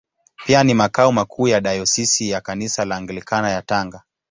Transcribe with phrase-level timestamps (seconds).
[0.45, 4.03] Pia ni makao makuu ya Dayosisi ya Kanisa la Anglikana ya Tanga.